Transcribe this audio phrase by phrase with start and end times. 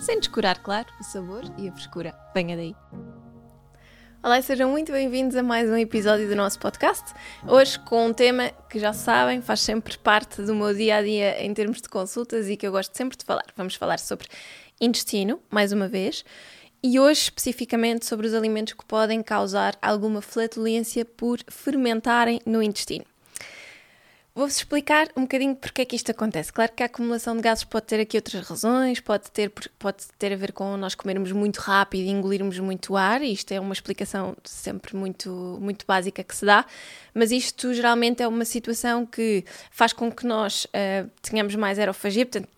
[0.00, 2.14] sem descurar, claro, o sabor e a frescura.
[2.34, 2.74] Venha daí!
[4.22, 7.14] Olá, sejam muito bem-vindos a mais um episódio do nosso podcast.
[7.46, 11.44] Hoje com um tema que já sabem, faz sempre parte do meu dia a dia
[11.44, 13.44] em termos de consultas e que eu gosto sempre de falar.
[13.56, 14.26] Vamos falar sobre
[14.80, 16.24] intestino, mais uma vez,
[16.82, 23.04] e hoje especificamente sobre os alimentos que podem causar alguma flatulência por fermentarem no intestino.
[24.36, 26.52] Vou-vos explicar um bocadinho porque é que isto acontece.
[26.52, 30.30] Claro que a acumulação de gases pode ter aqui outras razões, pode ter, pode ter
[30.30, 33.72] a ver com nós comermos muito rápido e engolirmos muito ar, e isto é uma
[33.72, 36.66] explicação sempre muito, muito básica que se dá,
[37.14, 42.26] mas isto geralmente é uma situação que faz com que nós uh, tenhamos mais aerofagia,
[42.26, 42.50] portanto,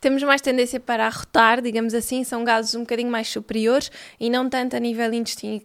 [0.00, 4.50] temos mais tendência para arrotar, digamos assim, são gases um bocadinho mais superiores e não
[4.50, 5.62] tanto a nível intestino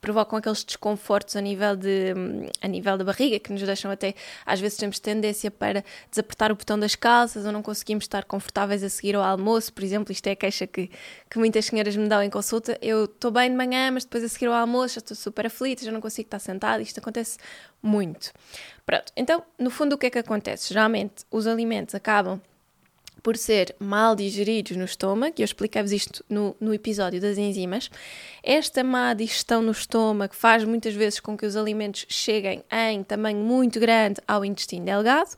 [0.00, 2.14] provocam aqueles desconfortos a nível, de,
[2.60, 4.14] a nível da barriga, que nos deixam até,
[4.46, 8.82] às vezes temos tendência para desapertar o botão das calças ou não conseguimos estar confortáveis
[8.82, 10.90] a seguir ao almoço, por exemplo, isto é a queixa que,
[11.28, 14.28] que muitas senhoras me dão em consulta, eu estou bem de manhã, mas depois a
[14.28, 17.38] seguir ao almoço já estou super aflita, já não consigo estar sentada, isto acontece
[17.82, 18.32] muito.
[18.86, 20.68] Pronto, então, no fundo o que é que acontece?
[20.68, 22.40] Geralmente os alimentos acabam
[23.22, 27.90] por ser mal digeridos no estômago, e eu expliquei-vos isto no, no episódio das enzimas,
[28.42, 33.38] esta má digestão no estômago faz muitas vezes com que os alimentos cheguem em tamanho
[33.38, 35.36] muito grande ao intestino delgado,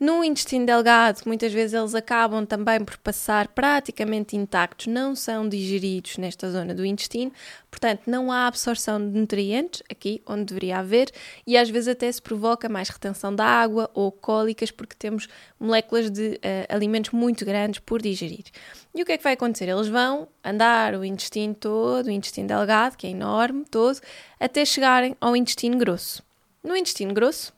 [0.00, 6.16] no intestino delgado, muitas vezes eles acabam também por passar praticamente intactos, não são digeridos
[6.16, 7.30] nesta zona do intestino,
[7.70, 11.10] portanto, não há absorção de nutrientes aqui onde deveria haver
[11.46, 15.28] e às vezes até se provoca mais retenção de água ou cólicas porque temos
[15.60, 18.46] moléculas de uh, alimentos muito grandes por digerir.
[18.94, 19.68] E o que é que vai acontecer?
[19.68, 24.00] Eles vão andar o intestino todo, o intestino delgado, que é enorme, todo,
[24.40, 26.22] até chegarem ao intestino grosso.
[26.64, 27.52] No intestino grosso,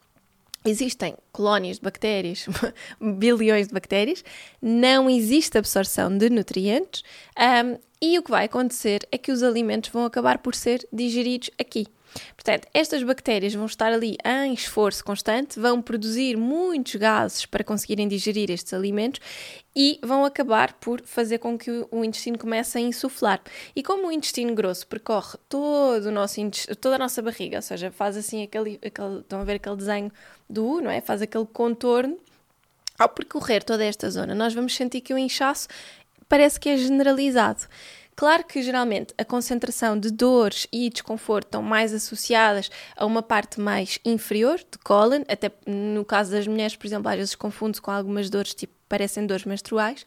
[0.64, 2.46] existem colónias de bactérias,
[3.00, 4.24] bilhões de bactérias,
[4.60, 7.02] não existe absorção de nutrientes
[7.38, 11.50] um, e o que vai acontecer é que os alimentos vão acabar por ser digeridos
[11.58, 11.86] aqui.
[12.34, 18.08] Portanto, estas bactérias vão estar ali em esforço constante, vão produzir muitos gases para conseguirem
[18.08, 19.20] digerir estes alimentos
[19.74, 23.40] e vão acabar por fazer com que o intestino comece a insuflar.
[23.74, 26.40] E como o intestino grosso percorre todo o nosso
[26.80, 30.12] toda a nossa barriga, ou seja, faz assim aquele, aquele estão a ver aquele desenho
[30.48, 31.00] do U, não é?
[31.00, 32.18] Faz aquele contorno.
[32.98, 35.66] Ao percorrer toda esta zona, nós vamos sentir que o inchaço
[36.28, 37.62] parece que é generalizado.
[38.22, 43.60] Claro que geralmente a concentração de dores e desconforto estão mais associadas a uma parte
[43.60, 47.90] mais inferior de cólon, até no caso das mulheres, por exemplo, às vezes confunde-se com
[47.90, 50.06] algumas dores, tipo, parecem dores menstruais,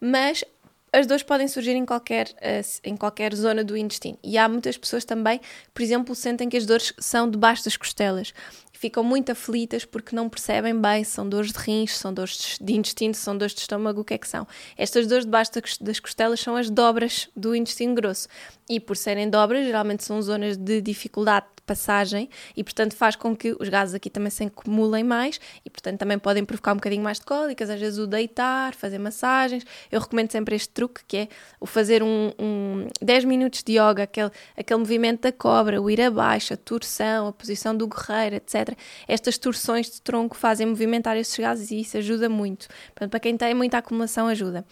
[0.00, 0.42] mas
[0.90, 4.18] as dores podem surgir em qualquer, eh, em qualquer zona do intestino.
[4.24, 5.38] E há muitas pessoas também,
[5.74, 8.32] por exemplo, sentem que as dores são debaixo das costelas
[8.80, 13.12] ficam muito aflitas porque não percebem bem são dores de rins, são dores de intestino,
[13.12, 14.48] são dores de estômago, o que é que são.
[14.74, 15.50] Estas dores debaixo
[15.82, 18.26] das costelas são as dobras do intestino grosso.
[18.70, 23.56] E por serem dobras, geralmente são zonas de dificuldade passagem e, portanto, faz com que
[23.60, 27.20] os gases aqui também se acumulem mais e, portanto, também podem provocar um bocadinho mais
[27.20, 29.64] de cólicas, às vezes o deitar, fazer massagens.
[29.90, 31.28] Eu recomendo sempre este truque que é
[31.60, 36.00] o fazer um, um 10 minutos de yoga, aquele, aquele movimento da cobra, o ir
[36.00, 38.76] abaixo, a torção, a posição do guerreiro, etc.
[39.06, 42.66] Estas torções de tronco fazem movimentar estes gases e isso ajuda muito.
[42.94, 44.64] Portanto, para quem tem muita acumulação, ajuda.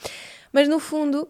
[0.53, 1.29] Mas no fundo,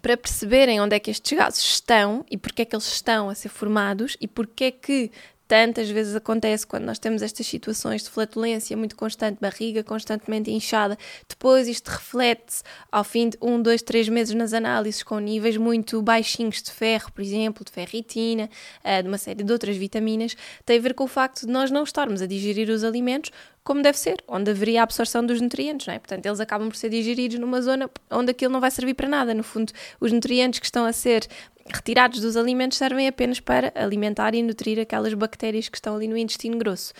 [0.00, 3.34] para perceberem onde é que estes gases estão e porque é que eles estão a
[3.34, 5.10] ser formados e porque é que
[5.48, 10.96] tantas vezes acontece quando nós temos estas situações de flatulência muito constante, barriga constantemente inchada,
[11.26, 12.62] depois isto reflete-se
[12.92, 17.10] ao fim de um, dois, três meses nas análises com níveis muito baixinhos de ferro,
[17.10, 18.50] por exemplo, de ferritina,
[18.84, 20.36] eh, de uma série de outras vitaminas,
[20.66, 23.30] tem a ver com o facto de nós não estarmos a digerir os alimentos
[23.68, 25.98] como deve ser, onde haveria a absorção dos nutrientes, não é?
[25.98, 29.34] Portanto, eles acabam por ser digeridos numa zona onde aquilo não vai servir para nada.
[29.34, 31.28] No fundo, os nutrientes que estão a ser
[31.66, 36.16] retirados dos alimentos servem apenas para alimentar e nutrir aquelas bactérias que estão ali no
[36.16, 36.94] intestino grosso.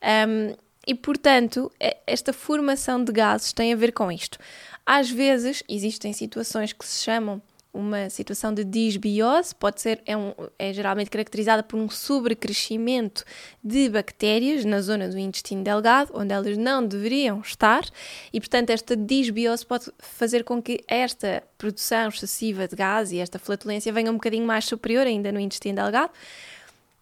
[0.00, 0.54] Um,
[0.86, 1.72] e, portanto,
[2.06, 4.38] esta formação de gases tem a ver com isto.
[4.86, 7.42] Às vezes existem situações que se chamam
[7.72, 13.24] uma situação de disbiose, pode ser, é, um, é geralmente caracterizada por um sobrecrescimento
[13.64, 17.84] de bactérias na zona do intestino delgado, onde elas não deveriam estar,
[18.32, 23.38] e portanto esta disbiose pode fazer com que esta produção excessiva de gás e esta
[23.38, 26.12] flatulência venha um bocadinho mais superior ainda no intestino delgado.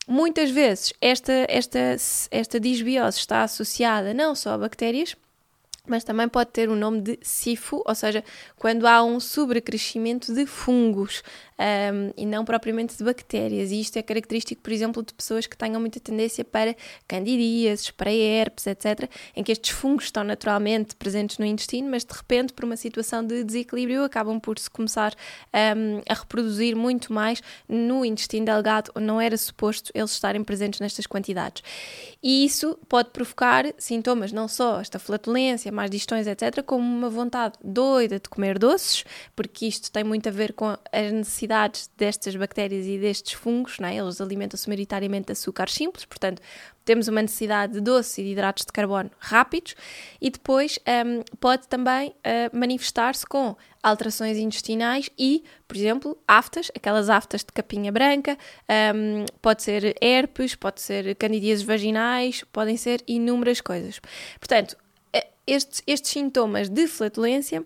[0.06, 1.78] Muitas vezes esta, esta,
[2.30, 5.16] esta disbiose está associada não só a bactérias,
[5.90, 8.24] mas também pode ter o nome de sifo, ou seja,
[8.56, 11.22] quando há um sobrecrescimento de fungos
[11.60, 13.70] um, e não propriamente de bactérias.
[13.70, 16.74] E isto é característico, por exemplo, de pessoas que tenham muita tendência para
[17.06, 22.14] candidíases, para herpes, etc., em que estes fungos estão naturalmente presentes no intestino, mas de
[22.14, 25.14] repente, por uma situação de desequilíbrio, acabam por se começar
[25.76, 30.80] um, a reproduzir muito mais no intestino delgado, onde não era suposto eles estarem presentes
[30.80, 31.62] nestas quantidades.
[32.22, 37.54] E isso pode provocar sintomas, não só esta flatulência, mais digestões, etc., como uma vontade
[37.62, 39.04] doida de comer doces,
[39.36, 43.78] porque isto tem muito a ver com as necessidades necessidades destas bactérias e destes fungos,
[43.78, 43.96] né?
[43.96, 46.40] eles alimentam-se maioritariamente de açúcares simples, portanto,
[46.84, 49.74] temos uma necessidade de doce e de hidratos de carbono rápidos
[50.20, 57.08] e depois um, pode também uh, manifestar-se com alterações intestinais e, por exemplo, aftas, aquelas
[57.08, 58.36] aftas de capinha branca,
[58.94, 64.00] um, pode ser herpes, pode ser candidíases vaginais, podem ser inúmeras coisas.
[64.38, 64.76] Portanto,
[65.12, 67.64] eh, estes, estes sintomas de flatulência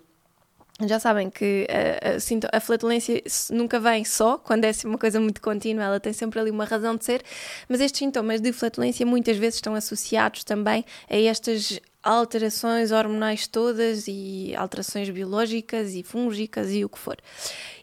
[0.83, 5.21] já sabem que a, a, a, flatulência nunca vem só, quando é assim uma coisa
[5.21, 7.23] muito contínua, ela tem sempre ali uma razão de ser,
[7.69, 14.07] mas estes sintomas de flatulência muitas vezes estão associados também a estas alterações hormonais todas
[14.09, 17.17] e alterações biológicas e fúngicas e o que for.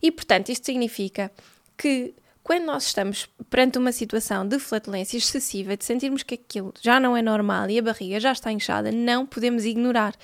[0.02, 1.32] E portanto, isto significa
[1.78, 7.00] que quando nós estamos perante uma situação de flatulência excessiva, de sentirmos que aquilo já
[7.00, 10.16] não é normal e a barriga já está inchada, não podemos ignorar.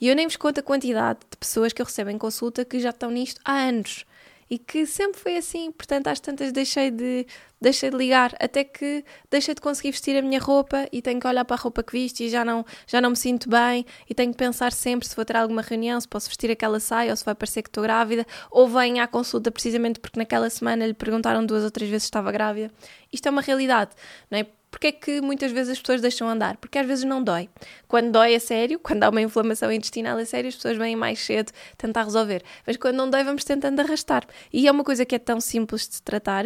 [0.00, 2.80] E eu nem vos conto a quantidade de pessoas que eu recebo em consulta que
[2.80, 4.04] já estão nisto há anos
[4.48, 7.26] e que sempre foi assim, portanto, às tantas deixei de,
[7.60, 11.26] deixei de ligar, até que deixei de conseguir vestir a minha roupa e tenho que
[11.26, 14.14] olhar para a roupa que viste e já não, já não me sinto bem e
[14.14, 17.16] tenho que pensar sempre se vou ter alguma reunião, se posso vestir aquela saia ou
[17.16, 20.94] se vai parecer que estou grávida, ou venho à consulta precisamente porque naquela semana lhe
[20.94, 22.70] perguntaram duas ou três vezes se estava grávida.
[23.12, 23.90] Isto é uma realidade,
[24.30, 24.46] não é?
[24.76, 26.58] Porque é que muitas vezes as pessoas deixam andar?
[26.58, 27.48] Porque às vezes não dói.
[27.88, 31.18] Quando dói é sério, quando há uma inflamação intestinal é sério, as pessoas vêm mais
[31.18, 32.42] cedo tentar resolver.
[32.66, 34.26] Mas quando não dói, vamos tentando arrastar.
[34.52, 36.44] E é uma coisa que é tão simples de se tratar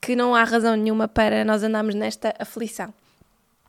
[0.00, 2.94] que não há razão nenhuma para nós andarmos nesta aflição.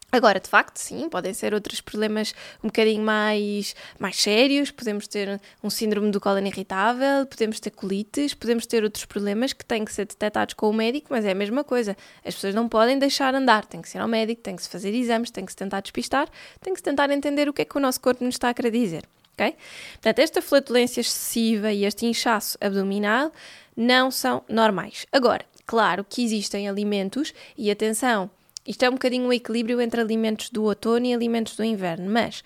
[0.09, 2.33] Agora, de facto, sim, podem ser outros problemas
[2.63, 8.33] um bocadinho mais, mais sérios, podemos ter um síndrome do cólon irritável, podemos ter colites,
[8.33, 11.35] podemos ter outros problemas que têm que ser detectados com o médico, mas é a
[11.35, 11.95] mesma coisa.
[12.23, 14.93] As pessoas não podem deixar andar, tem que ser ao médico, tem que se fazer
[14.93, 16.29] exames, tem que se tentar despistar,
[16.61, 18.53] tem que se tentar entender o que é que o nosso corpo nos está a
[18.53, 19.03] querer dizer.
[19.33, 19.55] Okay?
[19.91, 23.29] Portanto, esta flatulência excessiva e este inchaço abdominal
[23.75, 25.05] não são normais.
[25.11, 28.31] Agora, claro que existem alimentos, e atenção,
[28.67, 32.43] isto é um bocadinho um equilíbrio entre alimentos do outono e alimentos do inverno, mas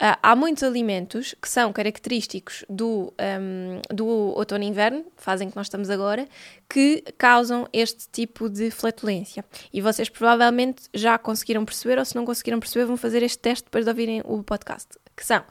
[0.00, 5.56] Uh, há muitos alimentos que são característicos do, um, do outono e inverno, fazem que
[5.56, 6.28] nós estamos agora,
[6.68, 9.44] que causam este tipo de flatulência.
[9.72, 13.64] E vocês provavelmente já conseguiram perceber, ou se não conseguiram perceber, vão fazer este teste
[13.64, 14.86] depois de ouvirem o podcast.
[15.16, 15.42] Que são,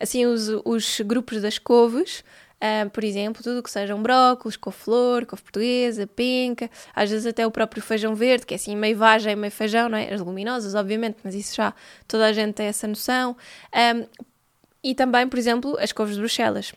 [0.00, 2.24] assim, os, os grupos das couves,
[2.60, 7.50] Uh, por exemplo, tudo que sejam brócolos, couve-flor, couve portuguesa, penca, às vezes até o
[7.50, 10.12] próprio feijão verde, que é assim meio vagem, meio feijão, não é?
[10.12, 11.72] As leguminosas, obviamente, mas isso já
[12.06, 13.34] toda a gente tem essa noção.
[13.74, 14.06] Um,
[14.84, 16.72] e também, por exemplo, as couves de Bruxelas.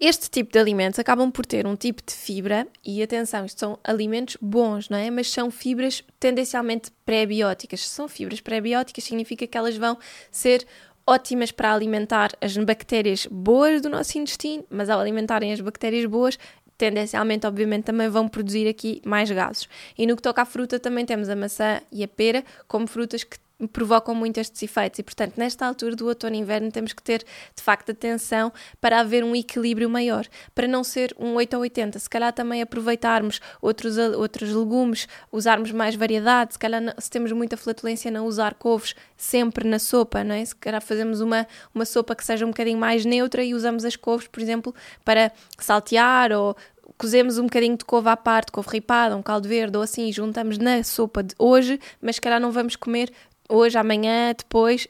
[0.00, 3.78] Este tipo de alimentos acabam por ter um tipo de fibra, e atenção, isto são
[3.82, 5.10] alimentos bons, não é?
[5.10, 7.80] Mas são fibras tendencialmente pré-bióticas.
[7.80, 9.98] Se são fibras pré-bióticas, significa que elas vão
[10.30, 10.64] ser
[11.08, 16.38] ótimas para alimentar as bactérias boas do nosso intestino, mas ao alimentarem as bactérias boas,
[16.76, 19.66] tendencialmente, obviamente, também vão produzir aqui mais gases.
[19.96, 23.24] E no que toca à fruta, também temos a maçã e a pera como frutas
[23.24, 27.02] que provocam muito estes efeitos e, portanto, nesta altura do outono e inverno temos que
[27.02, 27.24] ter,
[27.54, 31.98] de facto, atenção para haver um equilíbrio maior, para não ser um 8 ou 80,
[31.98, 37.56] se calhar também aproveitarmos outros, outros legumes, usarmos mais variedade, se calhar se temos muita
[37.56, 40.44] flatulência não usar couves sempre na sopa, não é?
[40.44, 43.96] Se calhar fazemos uma, uma sopa que seja um bocadinho mais neutra e usamos as
[43.96, 44.74] couves, por exemplo,
[45.04, 46.56] para saltear ou
[46.96, 50.58] cozemos um bocadinho de couve à parte, couve ripada, um caldo verde ou assim, juntamos
[50.58, 53.12] na sopa de hoje, mas se calhar não vamos comer
[53.48, 54.86] hoje, amanhã, depois,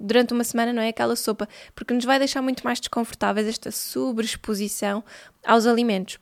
[0.00, 0.88] durante uma semana, não é?
[0.88, 5.04] Aquela sopa, porque nos vai deixar muito mais desconfortáveis esta sobreexposição
[5.44, 6.18] aos alimentos.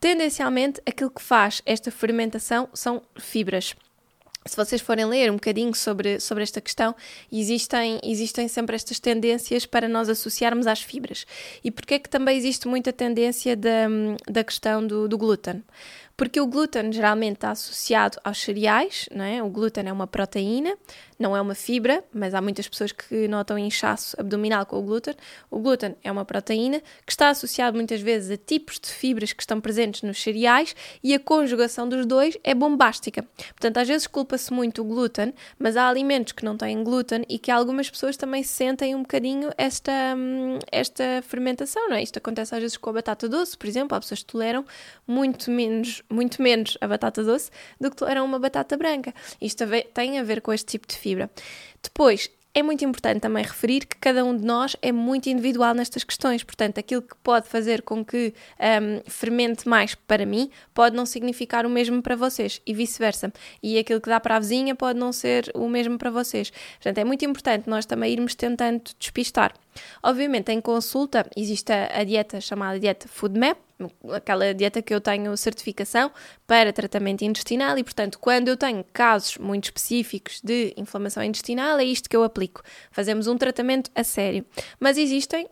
[0.00, 3.74] Tendencialmente, aquilo que faz esta fermentação são fibras.
[4.46, 6.94] se vocês forem ler um bocadinho sobre, sobre esta questão,
[7.30, 11.26] existem, existem sempre estas tendências para nós associarmos às fibras.
[11.62, 13.88] E porquê é que também existe muita tendência da,
[14.26, 15.62] da questão do, do glúten?
[16.18, 19.40] Porque o glúten geralmente está associado aos cereais, não é?
[19.40, 20.76] O glúten é uma proteína,
[21.16, 25.14] não é uma fibra, mas há muitas pessoas que notam inchaço abdominal com o glúten.
[25.48, 29.40] O glúten é uma proteína que está associado muitas vezes a tipos de fibras que
[29.40, 33.24] estão presentes nos cereais e a conjugação dos dois é bombástica.
[33.50, 37.38] Portanto, às vezes culpa-se muito o glúten, mas há alimentos que não têm glúten e
[37.38, 42.02] que algumas pessoas também sentem um bocadinho esta, hum, esta fermentação, não é?
[42.02, 44.64] Isto acontece às vezes com a batata doce, por exemplo, há pessoas que toleram
[45.06, 47.50] muito menos, muito menos a batata doce
[47.80, 49.12] do que toleram uma batata branca.
[49.40, 51.30] Isto tem a ver com este tipo de fibra fibra.
[51.82, 56.02] Depois, é muito importante também referir que cada um de nós é muito individual nestas
[56.02, 61.06] questões, portanto, aquilo que pode fazer com que um, fermente mais para mim pode não
[61.06, 63.32] significar o mesmo para vocês e vice-versa.
[63.62, 66.50] E aquilo que dá para a vizinha pode não ser o mesmo para vocês.
[66.50, 69.54] Portanto, é muito importante nós também irmos tentando despistar.
[70.02, 73.58] Obviamente, em consulta existe a, dieta chamada dieta FoodMap,
[74.14, 76.10] aquela dieta que eu tenho certificação
[76.46, 81.84] para tratamento intestinal e, portanto, quando eu tenho casos muito específicos de inflamação intestinal, é
[81.84, 82.62] isto que eu aplico.
[82.90, 84.44] Fazemos um tratamento a sério.
[84.80, 85.48] Mas existem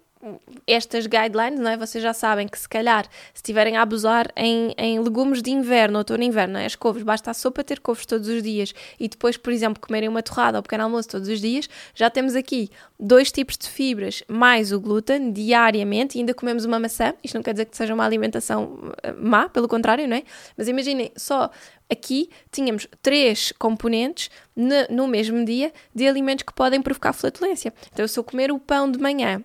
[0.66, 1.76] estas guidelines, não é?
[1.76, 5.99] Vocês já sabem que se calhar, se estiverem a abusar em, em legumes de inverno,
[5.99, 6.66] outono e inverno, é?
[6.66, 10.09] as couves, basta a sopa ter couves todos os dias e depois, por exemplo, comerem
[10.09, 14.23] uma torrada ou pequeno almoço todos os dias, já temos aqui dois tipos de fibras
[14.28, 17.14] mais o glúten diariamente e ainda comemos uma maçã.
[17.23, 20.23] Isto não quer dizer que seja uma alimentação eh, má, pelo contrário, não é?
[20.56, 21.50] Mas imaginem, só
[21.90, 27.73] aqui tínhamos três componentes no, no mesmo dia de alimentos que podem provocar flatulência.
[27.92, 29.42] Então, se eu comer o pão de manhã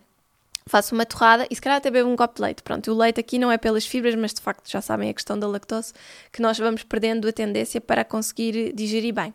[0.72, 2.64] faço uma torrada e se calhar até bebo um copo de leite.
[2.64, 5.38] Pronto, o leite aqui não é pelas fibras, mas de facto já sabem a questão
[5.38, 5.92] da lactose,
[6.32, 9.34] que nós vamos perdendo a tendência para conseguir digerir bem.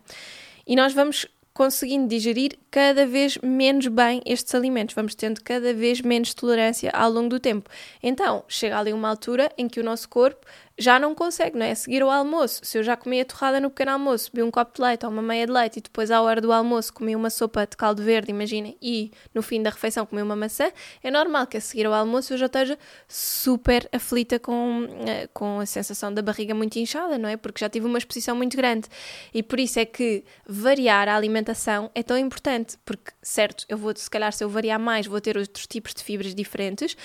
[0.65, 6.01] E nós vamos conseguindo digerir cada vez menos bem estes alimentos, vamos tendo cada vez
[6.01, 7.69] menos tolerância ao longo do tempo.
[8.01, 10.45] Então, chega ali uma altura em que o nosso corpo
[10.77, 11.73] já não consegue, não é?
[11.73, 12.61] Seguir o almoço.
[12.63, 15.11] Se eu já comi a torrada no pequeno almoço, bebi um copo de leite ou
[15.11, 18.03] uma meia de leite e depois à hora do almoço comi uma sopa de caldo
[18.03, 21.85] verde, imaginem, e no fim da refeição comi uma maçã, é normal que a seguir
[21.85, 26.77] ao almoço eu já esteja super aflita com, eh, com a sensação da barriga muito
[26.77, 27.35] inchada, não é?
[27.37, 28.87] Porque já tive uma exposição muito grande.
[29.33, 33.95] E por isso é que variar a alimentação é tão importante, porque, certo, eu vou,
[33.95, 36.95] se calhar, se eu variar mais, vou ter outros tipos de fibras diferentes,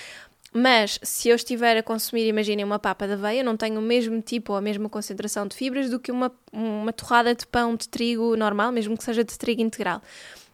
[0.53, 4.21] mas se eu estiver a consumir, imaginem, uma papa de aveia, não tenho o mesmo
[4.21, 7.89] tipo ou a mesma concentração de fibras do que uma, uma torrada de pão de
[7.89, 10.01] trigo normal, mesmo que seja de trigo integral.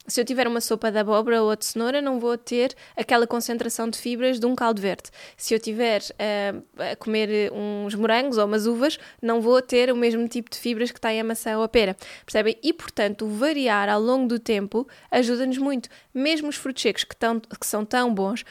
[0.10, 3.88] Se eu tiver uma sopa de abóbora ou de cenoura, não vou ter aquela concentração
[3.88, 5.12] de fibras de um caldo verde.
[5.38, 9.96] Se eu tiver uh, a comer uns morangos ou umas uvas, não vou ter o
[9.96, 11.96] mesmo tipo de fibras que tem a maçã ou a pera.
[12.26, 12.58] Percebem?
[12.64, 15.88] E, portanto, variar ao longo do tempo ajuda-nos muito.
[16.12, 18.44] Mesmo os frutos secos que, tão, que são tão bons,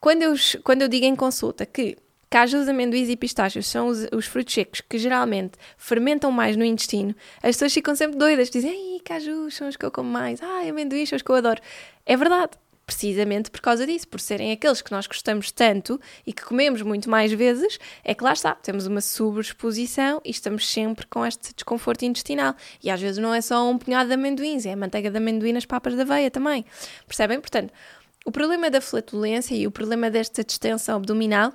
[0.00, 1.96] quando eu, quando eu digo em consulta que
[2.30, 7.14] cajus, amendoins e pistácios são os, os, frutos secos que geralmente fermentam mais no intestino,
[7.38, 10.68] as pessoas ficam sempre doidas, dizem, ai, cajus são os que eu como mais, ai,
[10.68, 11.60] amendoins são os que eu adoro.
[12.04, 12.52] É verdade,
[12.88, 17.10] precisamente por causa disso, por serem aqueles que nós gostamos tanto e que comemos muito
[17.10, 22.06] mais vezes, é que lá está, temos uma sobreexposição e estamos sempre com este desconforto
[22.06, 22.54] intestinal.
[22.82, 25.52] E às vezes não é só um punhado de amendoins, é a manteiga de amendoim
[25.52, 26.64] nas papas da aveia também.
[27.06, 27.38] Percebem?
[27.38, 27.74] Portanto,
[28.28, 31.50] o problema da flatulência e o problema desta distensão abdominal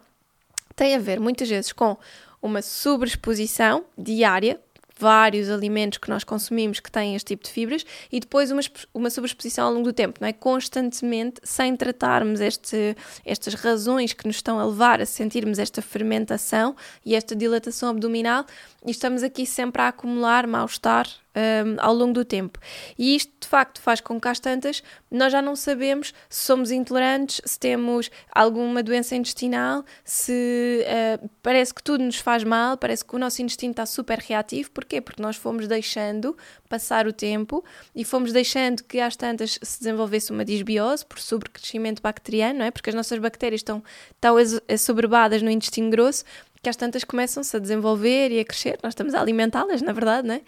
[0.75, 1.95] tem a ver muitas vezes com
[2.41, 4.59] uma sobreexposição diária,
[4.97, 8.61] vários alimentos que nós consumimos que têm este tipo de fibras e depois uma,
[8.91, 10.33] uma sobreexposição ao longo do tempo, não é?
[10.33, 16.75] Constantemente, sem tratarmos este, estas razões que nos estão a levar a sentirmos esta fermentação
[17.05, 18.47] e esta dilatação abdominal,
[18.83, 22.59] e estamos aqui sempre a acumular mal-estar um, ao longo do tempo.
[22.97, 26.71] E isto de facto faz com que às tantas nós já não sabemos se somos
[26.71, 33.03] intolerantes, se temos alguma doença intestinal, se uh, parece que tudo nos faz mal, parece
[33.03, 34.71] que o nosso intestino está super reativo.
[34.71, 35.01] Porquê?
[35.01, 36.35] Porque nós fomos deixando
[36.69, 37.63] passar o tempo
[37.95, 42.71] e fomos deixando que às tantas se desenvolvesse uma disbiose por sobrecrescimento bacteriano, não é?
[42.71, 43.83] Porque as nossas bactérias estão
[44.19, 44.35] tão
[44.67, 46.23] assoberbadas no intestino grosso
[46.63, 50.25] que às tantas começam-se a desenvolver e a crescer, nós estamos a alimentá-las, na verdade,
[50.25, 50.41] não é?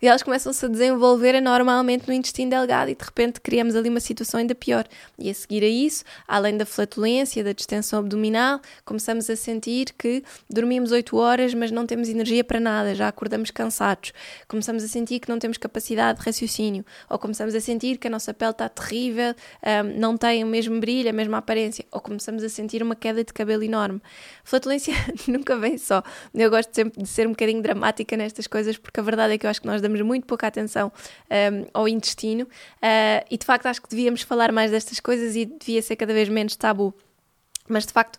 [0.00, 4.00] E elas começam-se a desenvolver anormalmente no intestino delgado e de repente criamos ali uma
[4.00, 4.86] situação ainda pior.
[5.18, 10.24] E a seguir a isso, além da flatulência, da distensão abdominal, começamos a sentir que
[10.48, 14.14] dormimos 8 horas, mas não temos energia para nada, já acordamos cansados.
[14.48, 18.10] Começamos a sentir que não temos capacidade de raciocínio, ou começamos a sentir que a
[18.10, 19.34] nossa pele está terrível,
[19.84, 23.22] um, não tem o mesmo brilho, a mesma aparência, ou começamos a sentir uma queda
[23.22, 24.00] de cabelo enorme.
[24.44, 24.94] Flatulência
[25.28, 26.02] nunca vem só.
[26.34, 29.46] Eu gosto sempre de ser um bocadinho dramática nestas coisas, porque a verdade é que
[29.46, 30.92] eu acho que nós damos muito pouca atenção
[31.30, 35.44] um, ao intestino uh, e de facto acho que devíamos falar mais destas coisas e
[35.44, 36.94] devia ser cada vez menos tabu.
[37.68, 38.18] Mas de facto,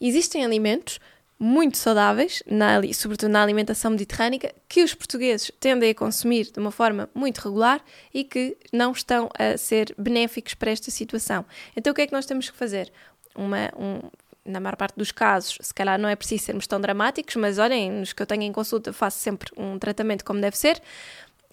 [0.00, 1.00] existem alimentos
[1.42, 6.70] muito saudáveis, na, sobretudo na alimentação mediterrânica, que os portugueses tendem a consumir de uma
[6.70, 7.82] forma muito regular
[8.12, 11.46] e que não estão a ser benéficos para esta situação.
[11.74, 12.92] Então, o que é que nós temos que fazer?
[13.34, 14.00] Uma, um,
[14.44, 17.90] na maior parte dos casos, se calhar não é preciso sermos tão dramáticos, mas olhem,
[17.90, 20.80] nos que eu tenho em consulta, faço sempre um tratamento como deve ser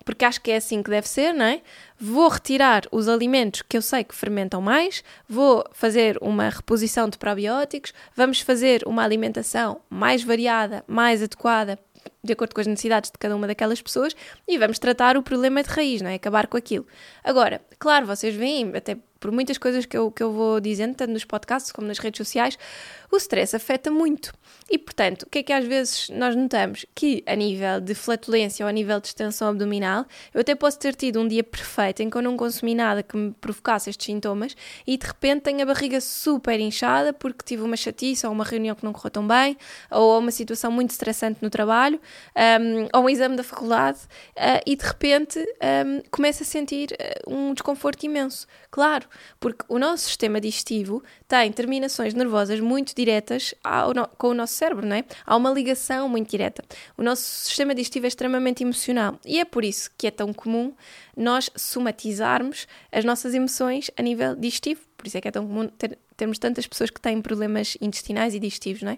[0.07, 1.61] porque acho que é assim que deve ser, não é?
[1.99, 7.17] Vou retirar os alimentos que eu sei que fermentam mais, vou fazer uma reposição de
[7.17, 11.77] probióticos, vamos fazer uma alimentação mais variada, mais adequada
[12.23, 14.15] de acordo com as necessidades de cada uma daquelas pessoas
[14.47, 16.15] e vamos tratar o problema de raiz, não é?
[16.15, 16.87] Acabar com aquilo.
[17.21, 21.11] Agora, claro, vocês veem, até por muitas coisas que eu, que eu vou dizendo, tanto
[21.11, 22.57] nos podcasts como nas redes sociais,
[23.11, 24.33] o stress afeta muito.
[24.69, 26.85] E, portanto, o que é que às vezes nós notamos?
[26.93, 30.93] Que a nível de flatulência ou a nível de extensão abdominal, eu até posso ter
[30.95, 34.55] tido um dia perfeito em que eu não consumi nada que me provocasse estes sintomas
[34.85, 38.75] e de repente tenho a barriga super inchada porque tive uma chatice ou uma reunião
[38.75, 39.57] que não correu tão bem
[39.89, 41.99] ou uma situação muito estressante no trabalho
[42.35, 43.99] um, ou um exame da faculdade
[44.35, 48.47] uh, e de repente um, começo a sentir uh, um desconforto imenso.
[48.69, 49.06] Claro,
[49.39, 54.85] porque o nosso sistema digestivo tem terminações nervosas muito diretas ao, com o nosso cérebro,
[54.85, 55.03] não é?
[55.25, 56.63] Há uma ligação muito direta.
[56.97, 60.73] O nosso sistema digestivo é extremamente emocional e é por isso que é tão comum
[61.15, 64.81] nós somatizarmos as nossas emoções a nível digestivo.
[64.97, 68.33] Por isso é que é tão comum ter, termos tantas pessoas que têm problemas intestinais
[68.33, 68.97] e digestivos, não é?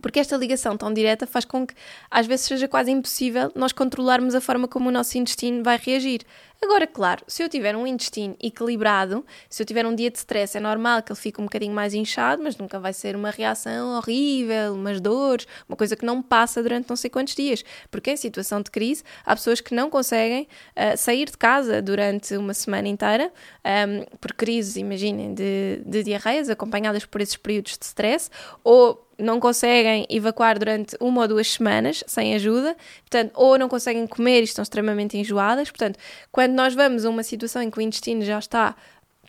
[0.00, 1.74] Porque esta ligação tão direta faz com que
[2.10, 6.22] às vezes seja quase impossível nós controlarmos a forma como o nosso intestino vai reagir.
[6.64, 10.56] Agora, claro, se eu tiver um intestino equilibrado, se eu tiver um dia de stress,
[10.56, 13.98] é normal que ele fique um bocadinho mais inchado, mas nunca vai ser uma reação
[13.98, 17.62] horrível, umas dores, uma coisa que não passa durante não sei quantos dias.
[17.90, 22.34] Porque em situação de crise, há pessoas que não conseguem uh, sair de casa durante
[22.34, 27.76] uma semana inteira, um, ehm, por crises, imaginem, de, de diarreias acompanhadas por esses períodos
[27.76, 28.30] de stress,
[28.62, 34.06] ou não conseguem evacuar durante uma ou duas semanas sem ajuda, portanto, ou não conseguem
[34.06, 35.70] comer e estão extremamente enjoadas.
[35.70, 35.98] Portanto,
[36.30, 38.74] quando nós vamos a uma situação em que o intestino já está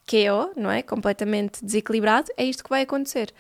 [0.08, 0.82] KO, não é?
[0.82, 3.34] Completamente desequilibrado, é isto que vai acontecer.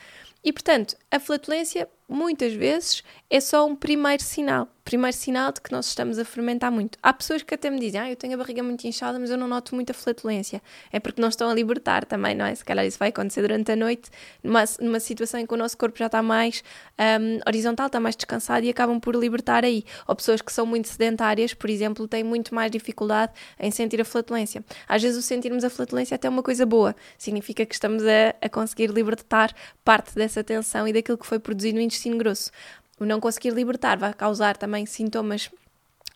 [0.43, 5.71] E portanto, a flatulência muitas vezes é só um primeiro sinal primeiro sinal de que
[5.71, 6.99] nós estamos a fermentar muito.
[7.01, 9.37] Há pessoas que até me dizem, ah, eu tenho a barriga muito inchada, mas eu
[9.37, 10.61] não noto muita flatulência.
[10.91, 12.53] É porque não estão a libertar também, não é?
[12.53, 14.11] Se calhar isso vai acontecer durante a noite,
[14.43, 16.63] numa, numa situação em que o nosso corpo já está mais
[16.99, 19.83] um, horizontal, está mais descansado e acabam por libertar aí.
[20.07, 24.05] Ou pessoas que são muito sedentárias, por exemplo, têm muito mais dificuldade em sentir a
[24.05, 24.63] flatulência.
[24.87, 28.35] Às vezes o sentirmos a flatulência é até uma coisa boa, significa que estamos a,
[28.39, 29.51] a conseguir libertar
[29.83, 32.51] parte dessa tensão e daquilo que foi produzido no intestino grosso
[32.99, 35.49] o não conseguir libertar vai causar também sintomas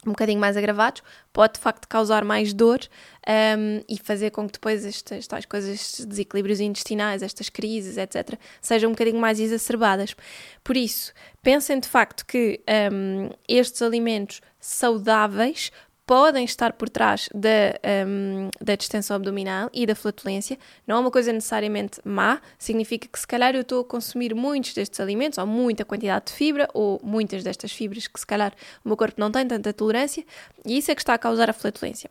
[0.06, 2.80] um bocadinho mais agravados, pode de facto causar mais dor
[3.28, 8.39] um, e fazer com que depois estas tais coisas, estes desequilíbrios intestinais, estas crises, etc.,
[8.62, 10.15] sejam um bocadinho mais exacerbadas.
[10.63, 11.12] Por isso,
[11.44, 12.62] pensem de facto que
[12.94, 15.70] um, estes alimentos saudáveis
[16.10, 20.58] podem estar por trás da, um, da distensão abdominal e da flatulência.
[20.88, 24.74] Não é uma coisa necessariamente má, significa que se calhar eu estou a consumir muitos
[24.74, 28.52] destes alimentos, ou muita quantidade de fibra, ou muitas destas fibras que se calhar
[28.84, 30.26] o meu corpo não tem tanta tolerância,
[30.65, 32.10] e isso é que está a causar a flatulência.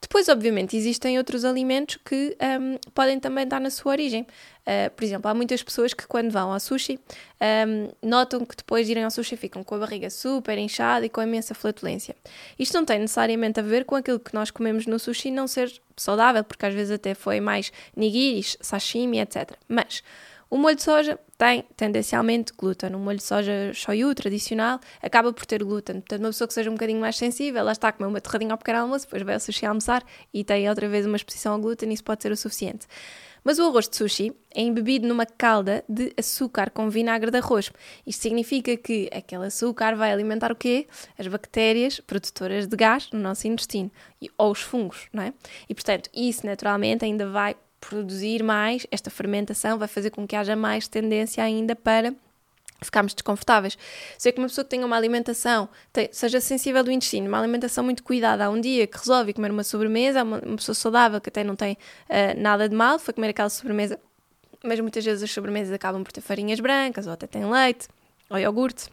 [0.00, 4.28] Depois, obviamente, existem outros alimentos que um, podem também estar na sua origem.
[4.60, 7.00] Uh, por exemplo, há muitas pessoas que quando vão ao sushi
[7.66, 11.08] um, notam que depois de irem ao sushi ficam com a barriga super inchada e
[11.08, 12.14] com imensa flatulência.
[12.58, 15.72] Isto não tem necessariamente a ver com aquilo que nós comemos no sushi não ser
[15.96, 19.52] saudável, porque às vezes até foi mais nigiris, sashimi, etc.
[19.66, 20.02] Mas
[20.50, 22.94] o molho de soja tem tendencialmente glúten.
[22.96, 26.00] O molho de soja shoyu tradicional acaba por ter glúten.
[26.00, 28.52] Portanto, uma pessoa que seja um bocadinho mais sensível, ela está a comer uma torradinha
[28.52, 30.02] ao pequeno almoço, depois vai ao sushi almoçar
[30.34, 32.88] e tem outra vez uma exposição ao glúten, isso pode ser o suficiente.
[33.44, 37.70] Mas o arroz de sushi é embebido numa calda de açúcar com vinagre de arroz.
[38.06, 40.86] Isto significa que aquele açúcar vai alimentar o quê?
[41.18, 43.90] As bactérias produtoras de gás no nosso intestino,
[44.36, 45.32] ou os fungos, não é?
[45.68, 50.54] E portanto, isso naturalmente ainda vai produzir mais, esta fermentação vai fazer com que haja
[50.54, 52.14] mais tendência ainda para
[52.82, 53.76] ficarmos desconfortáveis.
[54.18, 57.84] Sei que uma pessoa que tenha uma alimentação, tem, seja sensível do intestino, uma alimentação
[57.84, 61.28] muito cuidada, há um dia que resolve comer uma sobremesa, uma, uma pessoa saudável que
[61.28, 63.98] até não tem uh, nada de mal, foi comer aquela sobremesa,
[64.62, 67.88] mas muitas vezes as sobremesas acabam por ter farinhas brancas, ou até têm leite,
[68.28, 68.88] ou iogurte,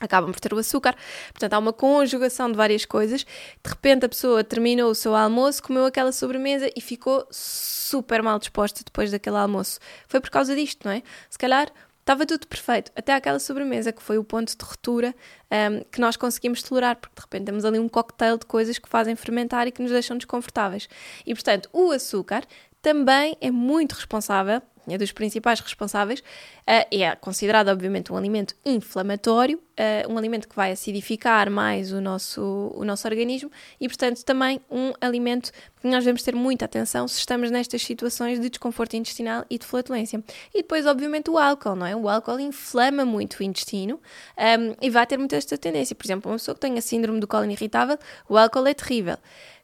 [0.00, 0.94] acabam por ter o açúcar.
[1.32, 3.24] Portanto, há uma conjugação de várias coisas.
[3.24, 8.38] De repente, a pessoa terminou o seu almoço, comeu aquela sobremesa e ficou super mal
[8.38, 9.78] disposta depois daquele almoço.
[10.08, 11.02] Foi por causa disto, não é?
[11.30, 11.70] Se calhar
[12.06, 15.12] estava tudo perfeito, até aquela sobremesa que foi o ponto de ruptura
[15.50, 18.88] um, que nós conseguimos tolerar, porque de repente temos ali um cocktail de coisas que
[18.88, 20.88] fazem fermentar e que nos deixam desconfortáveis.
[21.26, 22.44] E portanto, o açúcar
[22.80, 24.62] também é muito responsável
[24.94, 30.54] é dos principais responsáveis, uh, é considerado, obviamente, um alimento inflamatório, uh, um alimento que
[30.54, 36.04] vai acidificar mais o nosso, o nosso organismo e, portanto, também um alimento que nós
[36.04, 40.22] devemos ter muita atenção se estamos nestas situações de desconforto intestinal e de flatulência.
[40.54, 41.94] E depois, obviamente, o álcool, não é?
[41.94, 44.00] O álcool inflama muito o intestino um,
[44.42, 45.94] ehm, e vai ter muita esta tendência.
[45.94, 49.16] Por exemplo, uma pessoa que tenha síndrome do cólon irritável, o álcool é terrível.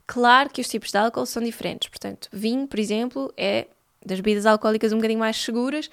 [0.06, 1.88] Claro que os tipos de álcool são diferentes.
[1.88, 3.66] Portanto, vinho, por exemplo, é
[4.04, 5.90] das bebidas alcoólicas um bocadinho mais seguras.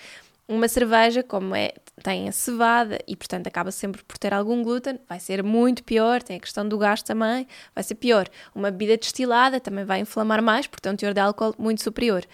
[0.47, 4.99] Uma cerveja, como é, tem a cevada e, portanto, acaba sempre por ter algum glúten,
[5.07, 6.23] vai ser muito pior.
[6.23, 8.27] Tem a questão do gás também, vai ser pior.
[8.55, 12.25] Uma bebida destilada também vai inflamar mais, porque tem um teor de álcool muito superior.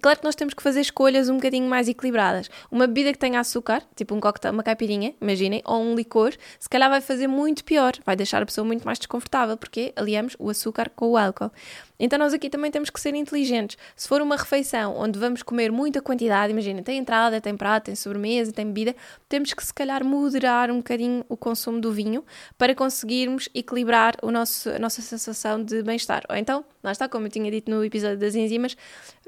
[0.00, 2.48] Claro que nós temos que fazer escolhas um bocadinho mais equilibradas.
[2.70, 6.68] Uma bebida que tenha açúcar, tipo um coquetel, uma caipirinha, imaginem, ou um licor, se
[6.68, 10.48] calhar vai fazer muito pior, vai deixar a pessoa muito mais desconfortável, porque aliamos o
[10.50, 11.50] açúcar com o álcool.
[11.98, 13.76] Então nós aqui também temos que ser inteligentes.
[13.96, 17.96] Se for uma refeição onde vamos comer muita quantidade, imagina, tem entrada, tem prato, tem
[17.96, 18.94] sobremesa, tem bebida,
[19.28, 22.24] temos que se calhar moderar um bocadinho o consumo do vinho
[22.56, 26.22] para conseguirmos equilibrar o nosso, a nossa sensação de bem-estar.
[26.28, 28.76] Ou então, lá está, como eu tinha dito no episódio das enzimas,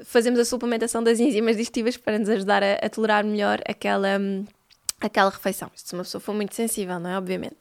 [0.03, 4.45] fazemos a suplementação das enzimas digestivas para nos ajudar a, a tolerar melhor aquela, hum,
[4.99, 5.69] aquela refeição.
[5.75, 7.17] Isto se uma pessoa for muito sensível, não é?
[7.17, 7.57] Obviamente.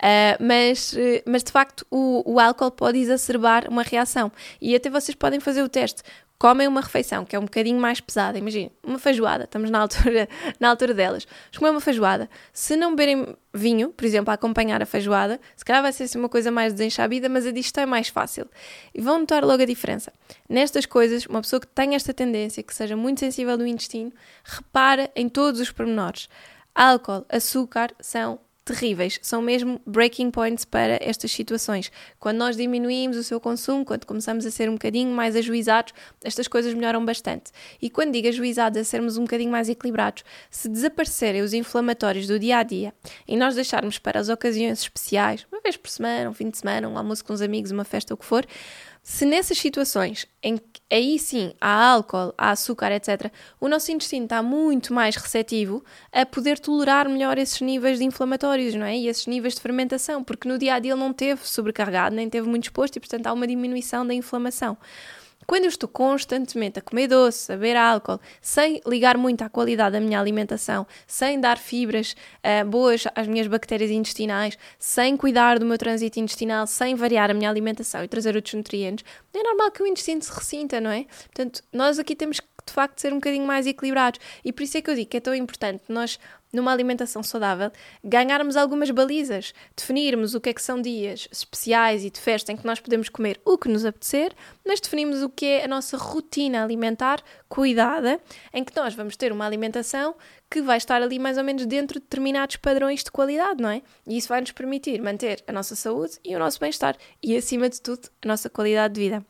[0.00, 0.94] Uh, mas,
[1.26, 4.30] mas de facto o, o álcool pode exacerbar uma reação
[4.60, 6.04] e até vocês podem fazer o teste
[6.38, 10.28] comem uma refeição que é um bocadinho mais pesada, imagina, uma feijoada, estamos na altura,
[10.60, 14.80] na altura delas, mas comer uma feijoada, se não beberem vinho, por exemplo, a acompanhar
[14.80, 17.86] a feijoada, se calhar vai ser assim uma coisa mais desenxabida, mas a digestão é
[17.86, 18.46] mais fácil.
[18.94, 20.12] E vão notar logo a diferença.
[20.48, 24.12] Nestas coisas, uma pessoa que tem esta tendência, que seja muito sensível do intestino,
[24.44, 26.28] repara em todos os pormenores.
[26.72, 31.90] Álcool, açúcar são terríveis, são mesmo breaking points para estas situações.
[32.20, 36.46] Quando nós diminuímos o seu consumo, quando começamos a ser um bocadinho mais ajuizados, estas
[36.46, 37.50] coisas melhoram bastante.
[37.80, 42.38] E quando digo ajuizados, a sermos um bocadinho mais equilibrados, se desaparecerem os inflamatórios do
[42.38, 42.92] dia a dia
[43.26, 46.88] e nós deixarmos para as ocasiões especiais, uma vez por semana, um fim de semana,
[46.88, 48.46] um almoço com os amigos, uma festa, o que for,
[49.10, 54.24] se nessas situações em que aí sim há álcool, há açúcar, etc., o nosso intestino
[54.24, 58.98] está muito mais receptivo a poder tolerar melhor esses níveis de inflamatórios, não é?
[58.98, 62.28] E esses níveis de fermentação, porque no dia a dia ele não teve sobrecarregado, nem
[62.28, 64.76] teve muito exposto e, portanto, há uma diminuição da inflamação.
[65.48, 69.94] Quando eu estou constantemente a comer doce, a beber álcool, sem ligar muito à qualidade
[69.94, 75.64] da minha alimentação, sem dar fibras uh, boas às minhas bactérias intestinais, sem cuidar do
[75.64, 79.82] meu trânsito intestinal, sem variar a minha alimentação e trazer outros nutrientes, é normal que
[79.82, 81.04] o intestino se ressinta, não é?
[81.04, 84.20] Portanto, nós aqui temos que de facto ser um bocadinho mais equilibrados.
[84.44, 86.18] E por isso é que eu digo que é tão importante nós
[86.52, 87.70] numa alimentação saudável,
[88.02, 92.56] ganharmos algumas balizas, definirmos o que é que são dias especiais e de festa em
[92.56, 94.32] que nós podemos comer o que nos apetecer,
[94.66, 98.20] mas definimos o que é a nossa rotina alimentar cuidada,
[98.52, 100.14] em que nós vamos ter uma alimentação
[100.50, 103.82] que vai estar ali mais ou menos dentro de determinados padrões de qualidade, não é?
[104.06, 107.68] E isso vai nos permitir manter a nossa saúde e o nosso bem-estar e, acima
[107.68, 109.26] de tudo, a nossa qualidade de vida.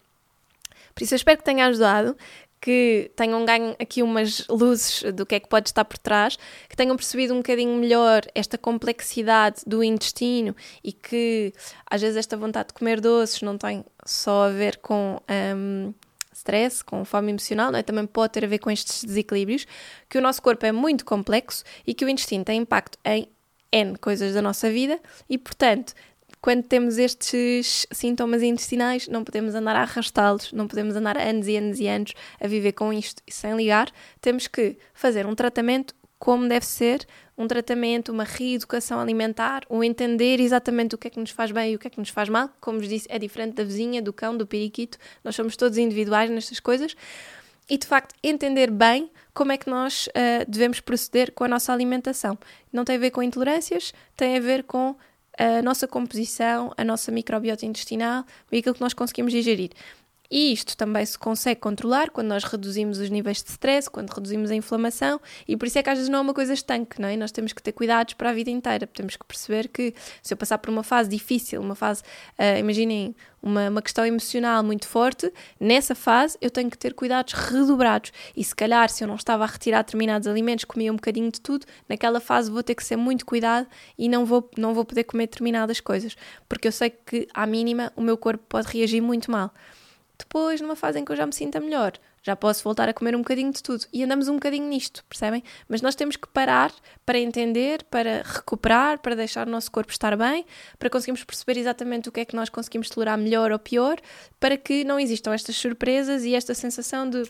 [0.94, 2.16] Por isso, eu espero que tenha ajudado,
[2.60, 6.76] que tenham ganho aqui umas luzes do que é que pode estar por trás, que
[6.76, 11.52] tenham percebido um bocadinho melhor esta complexidade do intestino e que
[11.88, 15.20] às vezes esta vontade de comer doces não tem só a ver com
[15.56, 15.94] um,
[16.32, 17.82] stress, com fome emocional, é?
[17.82, 19.66] também pode ter a ver com estes desequilíbrios,
[20.08, 23.28] que o nosso corpo é muito complexo e que o intestino tem impacto em
[23.70, 25.94] N coisas da nossa vida e, portanto,
[26.40, 31.56] quando temos estes sintomas intestinais, não podemos andar a arrastá-los, não podemos andar anos e
[31.56, 33.90] anos e anos a viver com isto e sem ligar.
[34.20, 40.40] Temos que fazer um tratamento como deve ser, um tratamento, uma reeducação alimentar, um entender
[40.40, 42.28] exatamente o que é que nos faz bem e o que é que nos faz
[42.28, 42.50] mal.
[42.60, 44.98] Como vos disse, é diferente da vizinha, do cão, do periquito.
[45.22, 46.96] Nós somos todos individuais nestas coisas.
[47.70, 51.72] E de facto, entender bem como é que nós uh, devemos proceder com a nossa
[51.72, 52.36] alimentação.
[52.72, 54.96] Não tem a ver com intolerâncias, tem a ver com
[55.38, 59.70] a nossa composição, a nossa microbiota intestinal e aquilo que nós conseguimos digerir.
[60.30, 64.50] E isto também se consegue controlar quando nós reduzimos os níveis de stress, quando reduzimos
[64.50, 67.08] a inflamação, e por isso é que às vezes não é uma coisa estanque, não
[67.08, 67.16] é?
[67.16, 70.36] Nós temos que ter cuidados para a vida inteira, temos que perceber que se eu
[70.36, 72.02] passar por uma fase difícil, uma fase,
[72.38, 77.32] uh, imaginem, uma, uma questão emocional muito forte, nessa fase eu tenho que ter cuidados
[77.32, 78.12] redobrados.
[78.36, 81.40] E se calhar, se eu não estava a retirar determinados alimentos, comia um bocadinho de
[81.40, 85.04] tudo, naquela fase vou ter que ser muito cuidado e não vou, não vou poder
[85.04, 86.16] comer determinadas coisas,
[86.48, 89.52] porque eu sei que, à mínima, o meu corpo pode reagir muito mal.
[90.18, 93.14] Depois, numa fase em que eu já me sinta melhor, já posso voltar a comer
[93.14, 93.86] um bocadinho de tudo.
[93.92, 95.42] E andamos um bocadinho nisto, percebem?
[95.68, 96.72] Mas nós temos que parar
[97.06, 100.44] para entender, para recuperar, para deixar o nosso corpo estar bem,
[100.78, 103.98] para conseguirmos perceber exatamente o que é que nós conseguimos tolerar melhor ou pior,
[104.40, 107.22] para que não existam estas surpresas e esta sensação de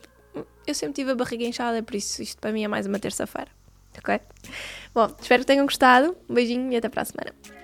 [0.67, 3.51] eu sempre tive a barriga inchada, por isso isto para mim é mais uma terça-feira.
[3.99, 4.21] Ok?
[4.95, 6.17] Bom, espero que tenham gostado.
[6.29, 7.58] Um beijinho e até para a semana.